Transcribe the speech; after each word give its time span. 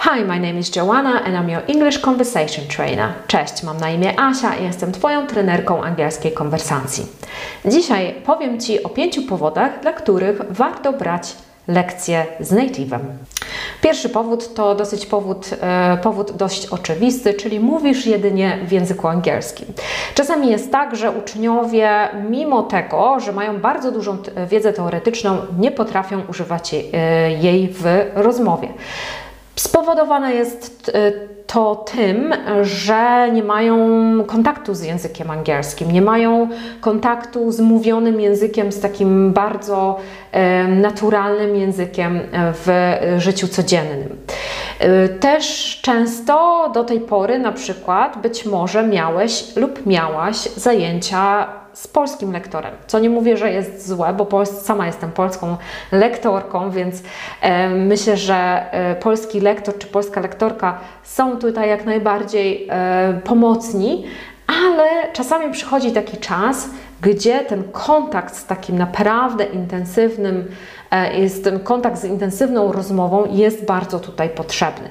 Hi, 0.00 0.24
my 0.24 0.38
name 0.38 0.58
is 0.58 0.76
Joanna 0.76 1.22
and 1.24 1.36
I'm 1.36 1.50
your 1.50 1.62
English 1.66 1.98
Conversation 1.98 2.66
Trainer. 2.66 3.12
Cześć, 3.26 3.62
mam 3.62 3.76
na 3.76 3.90
imię 3.90 4.20
Asia 4.20 4.56
i 4.56 4.64
jestem 4.64 4.92
Twoją 4.92 5.26
trenerką 5.26 5.82
angielskiej 5.82 6.32
konwersacji. 6.32 7.06
Dzisiaj 7.64 8.14
powiem 8.26 8.60
Ci 8.60 8.82
o 8.82 8.88
pięciu 8.88 9.22
powodach, 9.22 9.80
dla 9.80 9.92
których 9.92 10.42
warto 10.50 10.92
brać 10.92 11.36
lekcje 11.68 12.26
z 12.40 12.52
native'em. 12.52 13.00
Pierwszy 13.82 14.08
powód 14.08 14.54
to 14.54 14.74
dosyć 14.74 15.06
powód, 15.06 15.50
e, 15.60 15.98
powód 16.02 16.32
dość 16.32 16.66
oczywisty, 16.66 17.34
czyli 17.34 17.60
mówisz 17.60 18.06
jedynie 18.06 18.58
w 18.66 18.72
języku 18.72 19.08
angielskim. 19.08 19.66
Czasami 20.14 20.50
jest 20.50 20.72
tak, 20.72 20.96
że 20.96 21.10
uczniowie, 21.10 22.08
mimo 22.30 22.62
tego, 22.62 23.20
że 23.20 23.32
mają 23.32 23.60
bardzo 23.60 23.92
dużą 23.92 24.16
wiedzę 24.46 24.72
teoretyczną, 24.72 25.36
nie 25.58 25.70
potrafią 25.70 26.22
używać 26.28 26.74
e, 26.74 26.78
jej 27.32 27.68
w 27.72 27.84
rozmowie. 28.14 28.68
Spowodowane 29.58 30.34
jest 30.34 30.90
e, 30.94 31.12
to 31.46 31.74
tym, 31.74 32.34
że 32.62 33.30
nie 33.32 33.42
mają 33.42 33.78
kontaktu 34.26 34.74
z 34.74 34.82
językiem 34.82 35.30
angielskim, 35.30 35.90
nie 35.90 36.02
mają 36.02 36.48
kontaktu 36.80 37.52
z 37.52 37.60
mówionym 37.60 38.20
językiem, 38.20 38.72
z 38.72 38.80
takim 38.80 39.32
bardzo 39.32 39.98
e, 40.32 40.68
naturalnym 40.68 41.56
językiem 41.56 42.20
w 42.32 42.96
życiu 43.18 43.48
codziennym. 43.48 44.16
E, 44.78 45.08
też 45.08 45.78
często 45.82 46.70
do 46.74 46.84
tej 46.84 47.00
pory, 47.00 47.38
na 47.38 47.52
przykład, 47.52 48.22
być 48.22 48.44
może 48.46 48.86
miałeś 48.86 49.56
lub 49.56 49.86
miałaś 49.86 50.36
zajęcia 50.36 51.46
z 51.78 51.86
polskim 51.88 52.32
lektorem. 52.32 52.74
Co 52.86 52.98
nie 52.98 53.10
mówię, 53.10 53.36
że 53.36 53.52
jest 53.52 53.88
złe, 53.88 54.12
bo 54.12 54.46
sama 54.46 54.86
jestem 54.86 55.12
polską 55.12 55.56
lektorką, 55.92 56.70
więc 56.70 57.02
e, 57.40 57.68
myślę, 57.68 58.16
że 58.16 58.34
e, 58.72 58.94
polski 58.94 59.40
lektor 59.40 59.78
czy 59.78 59.86
polska 59.86 60.20
lektorka 60.20 60.78
są 61.02 61.36
tutaj 61.36 61.68
jak 61.68 61.84
najbardziej 61.84 62.66
e, 62.70 63.20
pomocni, 63.24 64.04
ale 64.46 65.12
czasami 65.12 65.52
przychodzi 65.52 65.92
taki 65.92 66.16
czas, 66.16 66.70
gdzie 67.00 67.40
ten 67.40 67.64
kontakt 67.72 68.36
z 68.36 68.46
takim 68.46 68.78
naprawdę 68.78 69.44
intensywnym, 69.44 70.44
e, 70.90 71.18
jest 71.20 71.44
ten 71.44 71.60
kontakt 71.60 71.98
z 71.98 72.04
intensywną 72.04 72.72
rozmową 72.72 73.24
jest 73.30 73.64
bardzo 73.64 74.00
tutaj 74.00 74.28
potrzebny. 74.28 74.88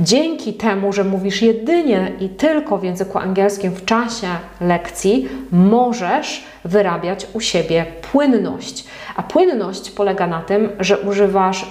Dzięki 0.00 0.54
temu, 0.54 0.92
że 0.92 1.04
mówisz 1.04 1.42
jedynie 1.42 2.12
i 2.20 2.28
tylko 2.28 2.78
w 2.78 2.84
języku 2.84 3.18
angielskim 3.18 3.72
w 3.72 3.84
czasie 3.84 4.26
lekcji, 4.60 5.28
możesz 5.52 6.44
wyrabiać 6.64 7.26
u 7.32 7.40
siebie 7.40 7.86
płynność. 8.12 8.84
A 9.16 9.22
płynność 9.22 9.90
polega 9.90 10.26
na 10.26 10.42
tym, 10.42 10.70
że 10.80 10.98
używasz 10.98 11.66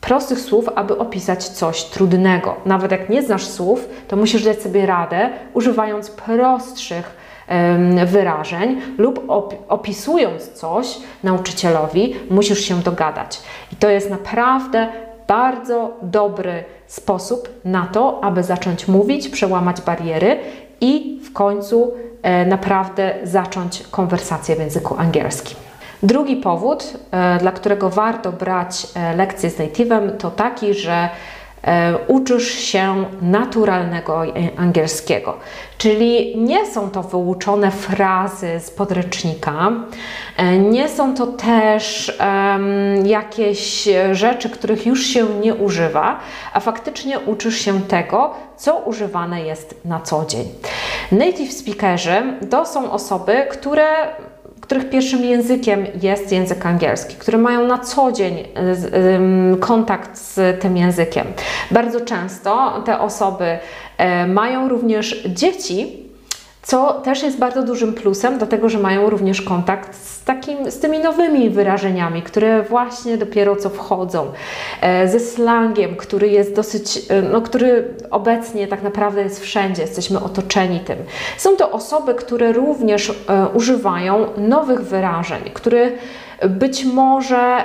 prostych 0.00 0.40
słów, 0.40 0.68
aby 0.74 0.98
opisać 0.98 1.48
coś 1.48 1.84
trudnego. 1.84 2.56
Nawet 2.66 2.90
jak 2.92 3.08
nie 3.08 3.22
znasz 3.22 3.46
słów, 3.46 3.88
to 4.08 4.16
musisz 4.16 4.44
dać 4.44 4.62
sobie 4.62 4.86
radę, 4.86 5.30
używając 5.54 6.10
prostszych 6.10 7.20
wyrażeń 8.06 8.80
lub 8.98 9.30
opisując 9.68 10.52
coś 10.52 10.98
nauczycielowi, 11.24 12.14
musisz 12.30 12.60
się 12.60 12.80
dogadać. 12.80 13.40
I 13.72 13.76
to 13.76 13.88
jest 13.88 14.10
naprawdę 14.10 14.88
bardzo 15.30 15.96
dobry 16.02 16.64
sposób 16.86 17.48
na 17.64 17.86
to, 17.86 18.24
aby 18.24 18.42
zacząć 18.42 18.88
mówić, 18.88 19.28
przełamać 19.28 19.80
bariery 19.80 20.38
i 20.80 21.20
w 21.24 21.32
końcu 21.32 21.92
e, 22.22 22.46
naprawdę 22.46 23.14
zacząć 23.22 23.82
konwersację 23.90 24.56
w 24.56 24.58
języku 24.58 24.96
angielskim. 24.98 25.56
Drugi 26.02 26.36
powód, 26.36 26.92
e, 27.10 27.38
dla 27.38 27.52
którego 27.52 27.90
warto 27.90 28.32
brać 28.32 28.86
e, 28.94 29.16
lekcje 29.16 29.50
z 29.50 29.58
native'em, 29.58 30.16
to 30.16 30.30
taki, 30.30 30.74
że 30.74 31.08
uczysz 32.08 32.48
się 32.48 33.04
naturalnego 33.22 34.22
angielskiego. 34.56 35.36
Czyli 35.78 36.38
nie 36.38 36.66
są 36.66 36.90
to 36.90 37.02
wyuczone 37.02 37.70
frazy 37.70 38.60
z 38.60 38.70
podręcznika, 38.70 39.72
e, 40.36 40.58
nie 40.58 40.88
są 40.88 41.14
to 41.14 41.26
też 41.26 42.12
um, 42.20 43.06
jakieś 43.06 43.88
rzeczy, 44.12 44.50
których 44.50 44.86
już 44.86 45.06
się 45.06 45.26
nie 45.40 45.54
używa, 45.54 46.18
a 46.52 46.60
faktycznie 46.60 47.18
uczysz 47.18 47.56
się 47.56 47.80
tego, 47.80 48.34
co 48.56 48.76
używane 48.76 49.42
jest 49.42 49.74
na 49.84 50.00
co 50.00 50.24
dzień. 50.24 50.48
Native 51.12 51.52
speakerzy 51.52 52.22
to 52.50 52.66
są 52.66 52.92
osoby, 52.92 53.46
które 53.50 53.86
których 54.70 54.90
pierwszym 54.90 55.24
językiem 55.24 55.86
jest 56.02 56.32
język 56.32 56.66
angielski, 56.66 57.16
które 57.16 57.38
mają 57.38 57.66
na 57.66 57.78
co 57.78 58.12
dzień 58.12 58.38
y, 58.38 59.56
kontakt 59.60 60.18
z 60.18 60.60
tym 60.60 60.76
językiem. 60.76 61.26
Bardzo 61.70 62.00
często 62.00 62.82
te 62.86 63.00
osoby 63.00 63.58
e, 63.98 64.26
mają 64.26 64.68
również 64.68 65.22
dzieci, 65.26 65.99
co 66.62 66.92
też 66.92 67.22
jest 67.22 67.38
bardzo 67.38 67.62
dużym 67.62 67.94
plusem, 67.94 68.38
dlatego 68.38 68.68
że 68.68 68.78
mają 68.78 69.10
również 69.10 69.42
kontakt 69.42 69.96
z, 69.96 70.24
takim, 70.24 70.70
z 70.70 70.78
tymi 70.78 70.98
nowymi 70.98 71.50
wyrażeniami, 71.50 72.22
które 72.22 72.62
właśnie 72.62 73.16
dopiero 73.16 73.56
co 73.56 73.70
wchodzą, 73.70 74.32
e, 74.80 75.08
ze 75.08 75.20
slangiem, 75.20 75.96
który 75.96 76.28
jest 76.28 76.54
dosyć, 76.54 76.98
e, 77.08 77.22
no, 77.22 77.40
który 77.40 77.94
obecnie 78.10 78.66
tak 78.68 78.82
naprawdę 78.82 79.22
jest 79.22 79.40
wszędzie, 79.40 79.82
jesteśmy 79.82 80.20
otoczeni 80.20 80.80
tym. 80.80 80.98
Są 81.38 81.56
to 81.56 81.70
osoby, 81.70 82.14
które 82.14 82.52
również 82.52 83.10
e, 83.10 83.46
używają 83.54 84.26
nowych 84.36 84.80
wyrażeń, 84.80 85.42
które 85.54 85.90
być 86.48 86.84
może 86.84 87.64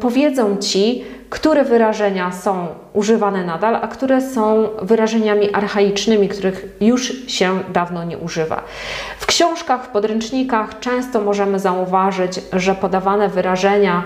powiedzą 0.00 0.56
Ci, 0.56 1.04
które 1.30 1.64
wyrażenia 1.64 2.32
są 2.32 2.66
używane 2.92 3.44
nadal, 3.44 3.76
a 3.76 3.88
które 3.88 4.20
są 4.20 4.68
wyrażeniami 4.82 5.54
archaicznymi, 5.54 6.28
których 6.28 6.66
już 6.80 7.26
się 7.26 7.58
dawno 7.72 8.04
nie 8.04 8.18
używa. 8.18 8.62
W 9.18 9.26
książkach, 9.26 9.84
w 9.84 9.88
podręcznikach 9.88 10.80
często 10.80 11.20
możemy 11.20 11.58
zauważyć, 11.58 12.40
że 12.52 12.74
podawane 12.74 13.28
wyrażenia 13.28 14.04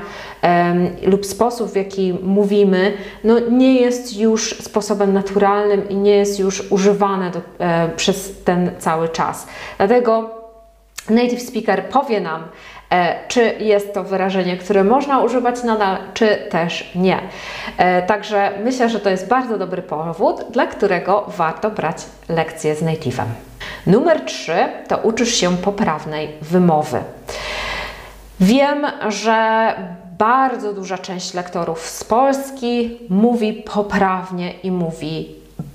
lub 1.06 1.26
sposób, 1.26 1.72
w 1.72 1.76
jaki 1.76 2.18
mówimy, 2.22 2.92
no 3.24 3.38
nie 3.38 3.80
jest 3.80 4.18
już 4.18 4.54
sposobem 4.60 5.12
naturalnym 5.12 5.88
i 5.88 5.96
nie 5.96 6.16
jest 6.16 6.38
już 6.38 6.72
używane 6.72 7.30
do, 7.30 7.40
e, 7.58 7.88
przez 7.96 8.42
ten 8.44 8.70
cały 8.78 9.08
czas. 9.08 9.46
Dlatego 9.78 10.39
native 11.10 11.42
speaker 11.42 11.84
powie 11.84 12.20
nam, 12.20 12.44
E, 12.90 13.28
czy 13.28 13.54
jest 13.60 13.94
to 13.94 14.04
wyrażenie, 14.04 14.56
które 14.56 14.84
można 14.84 15.20
używać 15.20 15.62
nadal, 15.62 15.96
czy 16.14 16.36
też 16.50 16.90
nie. 16.94 17.18
E, 17.76 18.02
także 18.02 18.52
myślę, 18.64 18.88
że 18.88 19.00
to 19.00 19.10
jest 19.10 19.28
bardzo 19.28 19.58
dobry 19.58 19.82
powód, 19.82 20.44
dla 20.50 20.66
którego 20.66 21.24
warto 21.36 21.70
brać 21.70 21.96
lekcje 22.28 22.74
z 22.74 22.82
native'em. 22.82 23.24
Numer 23.86 24.24
3 24.24 24.52
to 24.88 24.98
uczysz 24.98 25.34
się 25.34 25.56
poprawnej 25.56 26.28
wymowy. 26.42 26.98
Wiem, 28.40 28.86
że 29.08 29.74
bardzo 30.18 30.72
duża 30.72 30.98
część 30.98 31.34
lektorów 31.34 31.80
z 31.86 32.04
Polski 32.04 32.98
mówi 33.08 33.52
poprawnie 33.52 34.52
i 34.52 34.70
mówi 34.70 35.34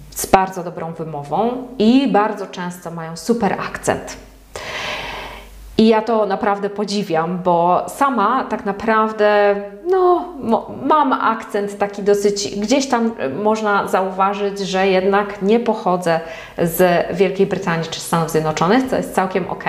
z 0.09 0.25
bardzo 0.25 0.63
dobrą 0.63 0.93
wymową 0.93 1.67
i 1.79 2.07
bardzo 2.07 2.47
często 2.47 2.91
mają 2.91 3.17
super 3.17 3.53
akcent. 3.53 4.17
I 5.77 5.87
ja 5.87 6.01
to 6.01 6.25
naprawdę 6.25 6.69
podziwiam, 6.69 7.39
bo 7.43 7.85
sama 7.87 8.43
tak 8.43 8.65
naprawdę 8.65 9.55
no, 9.91 10.25
mam 10.83 11.13
akcent 11.13 11.77
taki 11.77 12.03
dosyć, 12.03 12.59
gdzieś 12.59 12.87
tam 12.87 13.11
można 13.43 13.87
zauważyć, 13.87 14.59
że 14.59 14.87
jednak 14.87 15.41
nie 15.41 15.59
pochodzę 15.59 16.19
z 16.57 17.05
Wielkiej 17.15 17.47
Brytanii 17.47 17.89
czy 17.89 17.99
Stanów 17.99 18.31
Zjednoczonych, 18.31 18.89
co 18.89 18.95
jest 18.95 19.15
całkiem 19.15 19.49
ok, 19.49 19.63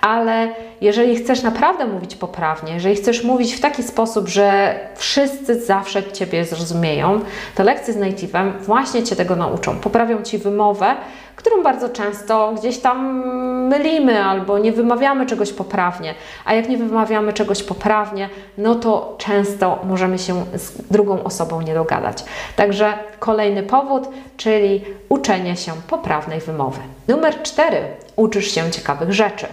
ale 0.00 0.48
jeżeli 0.80 1.16
chcesz 1.16 1.42
naprawdę 1.42 1.86
mówić 1.86 2.16
poprawnie, 2.16 2.74
jeżeli 2.74 2.96
chcesz 2.96 3.24
mówić 3.24 3.54
w 3.54 3.60
taki 3.60 3.82
sposób, 3.82 4.28
że 4.28 4.74
wszyscy 4.94 5.60
zawsze 5.60 6.12
Ciebie 6.12 6.44
zrozumieją, 6.44 7.20
to 7.54 7.62
lekcje 7.62 7.94
z 7.94 7.96
native'em 7.96 8.52
właśnie 8.60 9.02
Cię 9.02 9.16
tego 9.16 9.36
nauczą. 9.36 9.76
Poprawią 9.78 10.22
Ci 10.22 10.38
wymowę, 10.38 10.94
którą 11.36 11.62
bardzo 11.62 11.88
często 11.88 12.52
gdzieś 12.58 12.78
tam 12.78 13.26
mylimy 13.68 14.24
albo 14.24 14.58
nie 14.58 14.72
wymawiamy 14.72 15.26
czegoś 15.26 15.52
poprawnie. 15.52 16.14
A 16.44 16.54
jak 16.54 16.68
nie 16.68 16.76
wymawiamy 16.76 17.32
czegoś 17.32 17.62
poprawnie, 17.62 18.28
no 18.58 18.74
to 18.74 19.14
często 19.18 19.78
możemy 19.84 20.18
się 20.18 20.44
z 20.54 20.72
drugą 20.90 21.22
osobą 21.22 21.60
nie 21.60 21.74
dogadać. 21.74 22.24
Także 22.56 22.92
kolejny 23.18 23.62
powód, 23.62 24.08
czyli 24.36 24.84
uczenie 25.08 25.56
się 25.56 25.72
poprawnej 25.88 26.40
wymowy. 26.40 26.80
Numer 27.08 27.42
cztery. 27.42 27.80
Uczysz 28.16 28.50
się 28.50 28.70
ciekawych 28.70 29.12
rzeczy. 29.12 29.46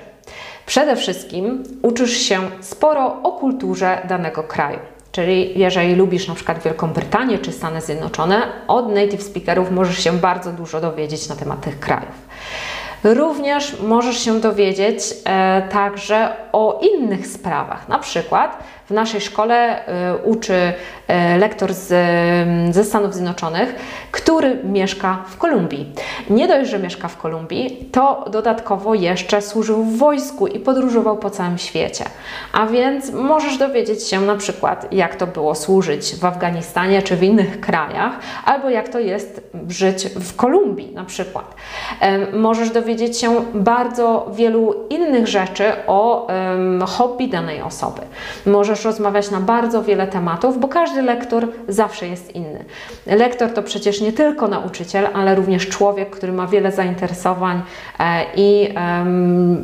Przede 0.68 0.96
wszystkim 0.96 1.64
uczysz 1.82 2.18
się 2.18 2.40
sporo 2.62 3.22
o 3.24 3.32
kulturze 3.32 4.02
danego 4.10 4.44
kraju. 4.44 4.80
Czyli 5.12 5.60
jeżeli 5.60 5.96
lubisz 5.96 6.28
na 6.28 6.36
przykład 6.36 6.64
Wielką 6.64 6.94
Brytanię 6.94 7.40
czy 7.40 7.52
Stany 7.52 7.82
Zjednoczone, 7.82 8.42
od 8.68 8.94
native 8.94 9.24
speakerów 9.24 9.72
możesz 9.72 10.04
się 10.04 10.14
bardzo 10.14 10.52
dużo 10.52 10.82
dowiedzieć 10.82 11.30
na 11.30 11.36
temat 11.36 11.62
tych 11.62 11.80
krajów. 11.80 12.28
Również 13.04 13.80
możesz 13.80 14.18
się 14.20 14.40
dowiedzieć 14.40 15.00
e, 15.26 15.62
także 15.72 16.36
o 16.52 16.80
innych 16.94 17.28
sprawach. 17.28 17.90
Na 17.90 18.00
przykład 18.00 18.64
w 18.88 18.92
naszej 18.92 19.22
szkole 19.22 19.80
y, 19.80 20.18
uczy 20.24 20.54
y, 20.54 21.38
lektor 21.38 21.74
z, 21.74 21.92
y, 21.92 22.74
ze 22.74 22.84
Stanów 22.84 23.14
Zjednoczonych, 23.14 23.76
który 24.12 24.60
mieszka 24.64 25.24
w 25.30 25.38
Kolumbii. 25.38 25.94
Nie 26.30 26.48
dość, 26.48 26.70
że 26.70 26.80
mieszka 26.80 27.08
w 27.08 27.18
Kolumbii, 27.18 27.90
to 27.92 28.26
dodatkowo 28.32 28.94
jeszcze 28.94 29.42
służył 29.42 29.84
w 29.84 29.98
wojsku 29.98 30.48
i 30.48 30.60
podróżował 30.60 31.18
po 31.18 31.30
całym 31.30 31.58
świecie. 31.58 32.06
A 32.54 32.66
więc 32.66 33.12
możesz 33.12 33.58
dowiedzieć 33.58 34.04
się 34.04 34.22
na 34.22 34.36
przykład, 34.36 34.94
jak 34.94 35.16
to 35.16 35.28
było 35.28 35.56
służyć 35.56 36.16
w 36.16 36.26
Afganistanie 36.26 37.02
czy 37.02 37.16
w 37.16 37.24
innych 37.24 37.60
krajach, 37.60 38.20
albo 38.46 38.70
jak 38.70 38.90
to 38.90 39.00
jest 39.00 39.42
żyć 39.70 40.06
w 40.06 40.36
Kolumbii 40.36 40.94
na 40.94 41.04
przykład. 41.04 41.56
Możesz 42.34 42.70
dowiedzieć 42.70 43.20
się 43.20 43.46
bardzo 43.54 44.32
wielu 44.34 44.76
innych 44.90 45.28
rzeczy 45.28 45.72
o 45.88 46.28
hobby 46.88 47.28
danej 47.28 47.62
osoby. 47.62 48.02
Możesz 48.46 48.77
rozmawiać 48.86 49.32
na 49.32 49.40
bardzo 49.40 49.84
wiele 49.84 50.08
tematów, 50.08 50.60
bo 50.60 50.68
każdy 50.68 51.02
lektor 51.02 51.48
zawsze 51.68 52.08
jest 52.08 52.36
inny. 52.36 52.66
Lektor 53.06 53.54
to 53.54 53.64
przecież 53.64 54.02
nie 54.02 54.14
tylko 54.14 54.48
nauczyciel, 54.48 55.08
ale 55.14 55.36
również 55.36 55.68
człowiek, 55.68 56.10
który 56.10 56.32
ma 56.32 56.48
wiele 56.48 56.72
zainteresowań 56.72 57.62
e, 58.00 58.26
i 58.36 58.74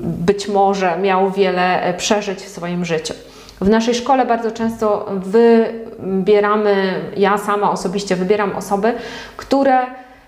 być 0.04 0.48
może 0.48 0.98
miał 0.98 1.32
wiele 1.32 1.84
e, 1.84 1.94
przeżyć 1.94 2.40
w 2.40 2.50
swoim 2.50 2.86
życiu. 2.86 3.14
W 3.62 3.70
naszej 3.70 3.96
szkole 3.96 4.26
bardzo 4.26 4.52
często 4.52 5.12
wybieramy, 5.16 7.02
ja 7.18 7.38
sama 7.38 7.72
osobiście 7.72 8.16
wybieram 8.16 8.56
osoby, 8.56 8.94
które 9.38 9.86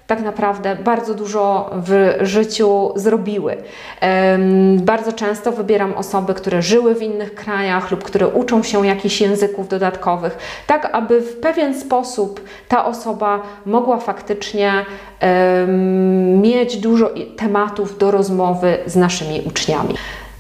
tak 0.08 0.22
naprawdę 0.22 0.76
bardzo 0.76 1.14
dużo 1.14 1.70
w 1.74 2.18
życiu 2.22 2.92
zrobiły. 2.96 3.58
Bardzo 4.78 5.14
często 5.14 5.52
wybieram 5.52 5.94
osoby, 5.94 6.34
które 6.34 6.62
żyły 6.62 6.96
w 6.96 7.02
innych 7.02 7.36
krajach 7.36 7.92
lub 7.92 8.04
które 8.04 8.28
uczą 8.28 8.64
się 8.64 8.88
jakichś 8.88 9.22
języków 9.22 9.68
dodatkowych, 9.68 10.38
tak 10.68 10.90
aby 10.92 11.22
w 11.22 11.40
pewien 11.40 11.80
sposób 11.80 12.42
ta 12.68 12.86
osoba 12.86 13.42
mogła 13.66 13.98
faktycznie 13.98 14.86
mieć 16.38 16.78
dużo 16.78 17.10
tematów 17.38 17.98
do 17.98 18.12
rozmowy 18.12 18.78
z 18.86 18.96
naszymi 18.96 19.42
uczniami. 19.48 19.96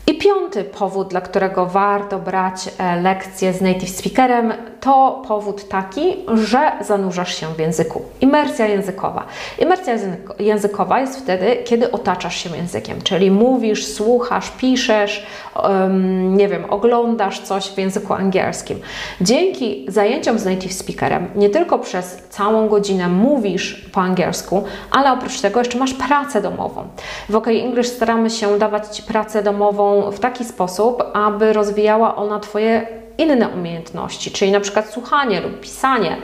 I 0.07 0.17
piąty 0.17 0.63
powód, 0.63 1.07
dla 1.07 1.21
którego 1.21 1.65
warto 1.65 2.19
brać 2.19 2.69
e, 2.77 3.01
lekcje 3.01 3.53
z 3.53 3.61
native 3.61 3.89
speakerem, 3.89 4.53
to 4.85 5.21
powód 5.27 5.67
taki, 5.67 6.15
że 6.33 6.71
zanurzasz 6.81 7.35
się 7.35 7.47
w 7.53 7.59
języku. 7.59 8.01
Imersja 8.21 8.67
językowa. 8.67 9.25
Imersja 9.59 9.93
językowa 10.39 10.99
jest 10.99 11.19
wtedy, 11.19 11.57
kiedy 11.63 11.91
otaczasz 11.91 12.37
się 12.37 12.57
językiem, 12.57 13.01
czyli 13.01 13.31
mówisz, 13.31 13.87
słuchasz, 13.87 14.51
piszesz, 14.51 15.25
um, 15.63 16.37
nie 16.37 16.47
wiem, 16.47 16.65
oglądasz 16.69 17.39
coś 17.39 17.69
w 17.69 17.77
języku 17.77 18.13
angielskim. 18.13 18.79
Dzięki 19.21 19.85
zajęciom 19.87 20.39
z 20.39 20.45
native 20.45 20.73
speakerem 20.73 21.27
nie 21.35 21.49
tylko 21.49 21.79
przez 21.79 22.17
całą 22.29 22.67
godzinę 22.67 23.07
mówisz 23.07 23.89
po 23.93 24.01
angielsku, 24.01 24.63
ale 24.91 25.11
oprócz 25.11 25.41
tego 25.41 25.59
jeszcze 25.59 25.77
masz 25.77 25.93
pracę 25.93 26.41
domową. 26.41 26.87
W 27.29 27.35
OK 27.35 27.47
English 27.47 27.87
staramy 27.87 28.29
się 28.29 28.59
dawać 28.59 28.97
Ci 28.97 29.03
pracę 29.03 29.43
domową 29.43 30.11
w 30.11 30.19
taki 30.19 30.45
sposób, 30.45 31.03
aby 31.13 31.53
rozwijała 31.53 32.15
ona 32.15 32.39
Twoje 32.39 33.04
inne 33.17 33.49
umiejętności, 33.49 34.31
czyli 34.31 34.51
na 34.51 34.59
przykład 34.59 34.89
słuchanie 34.89 35.41
lub 35.41 35.59
pisanie. 35.59 36.17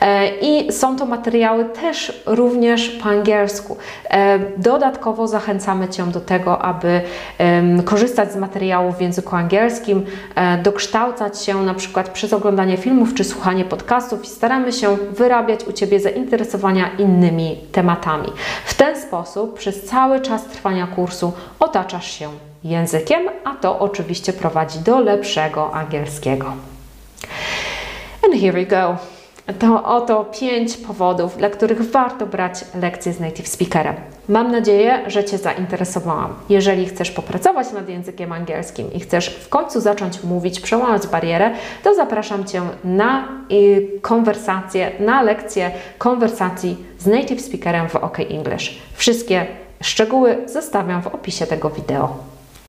E, 0.00 0.28
I 0.40 0.72
są 0.72 0.96
to 0.96 1.06
materiały 1.06 1.64
też 1.64 2.22
również 2.26 2.88
po 2.88 3.08
angielsku. 3.08 3.76
E, 4.10 4.38
dodatkowo 4.56 5.28
zachęcamy 5.28 5.88
Cię 5.88 6.06
do 6.06 6.20
tego, 6.20 6.62
aby 6.62 7.00
korzystać 7.84 8.32
z 8.32 8.36
materiałów 8.36 8.96
w 8.96 9.00
języku 9.00 9.36
angielskim, 9.36 10.06
e, 10.34 10.58
dokształcać 10.58 11.42
się 11.42 11.62
na 11.62 11.74
przykład 11.74 12.08
przez 12.08 12.32
oglądanie 12.32 12.76
filmów 12.76 13.14
czy 13.14 13.24
słuchanie 13.24 13.64
podcastów 13.64 14.24
i 14.24 14.26
staramy 14.26 14.72
się 14.72 14.96
wyrabiać 15.10 15.64
u 15.64 15.72
Ciebie 15.72 16.00
zainteresowania 16.00 16.90
innymi 16.98 17.56
tematami. 17.72 18.28
W 18.64 18.74
ten 18.74 19.00
sposób 19.00 19.58
przez 19.58 19.84
cały 19.84 20.20
czas 20.20 20.44
trwania 20.44 20.86
kursu 20.86 21.32
otaczasz 21.60 22.10
się 22.10 22.28
językiem, 22.64 23.28
a 23.44 23.54
to 23.54 23.78
oczywiście 23.78 24.32
prowadzi 24.32 24.78
do 24.78 25.00
lepszego 25.00 25.74
angielskiego. 25.74 26.46
And 28.24 28.34
here 28.40 28.52
we 28.52 28.66
go. 28.66 28.96
To 29.58 29.84
oto 29.84 30.24
pięć 30.24 30.76
powodów, 30.76 31.36
dla 31.36 31.50
których 31.50 31.90
warto 31.90 32.26
brać 32.26 32.64
lekcje 32.80 33.12
z 33.12 33.20
native 33.20 33.48
speakerem. 33.48 33.94
Mam 34.28 34.50
nadzieję, 34.50 35.02
że 35.06 35.24
Cię 35.24 35.38
zainteresowałam. 35.38 36.34
Jeżeli 36.48 36.86
chcesz 36.86 37.10
popracować 37.10 37.72
nad 37.72 37.88
językiem 37.88 38.32
angielskim 38.32 38.92
i 38.92 39.00
chcesz 39.00 39.28
w 39.28 39.48
końcu 39.48 39.80
zacząć 39.80 40.22
mówić, 40.22 40.60
przełamać 40.60 41.06
barierę, 41.06 41.50
to 41.82 41.94
zapraszam 41.94 42.44
Cię 42.44 42.62
na 42.84 43.28
y, 43.52 43.90
konwersację, 44.02 44.90
na 45.00 45.22
lekcję 45.22 45.70
konwersacji 45.98 46.76
z 46.98 47.06
native 47.06 47.40
speakerem 47.40 47.88
w 47.88 47.96
OK 47.96 48.20
English. 48.20 48.78
Wszystkie 48.94 49.46
szczegóły 49.82 50.36
zostawiam 50.46 51.02
w 51.02 51.06
opisie 51.06 51.46
tego 51.46 51.70
wideo. 51.70 52.33